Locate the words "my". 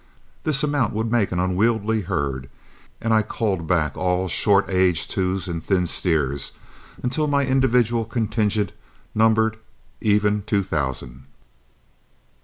7.27-7.45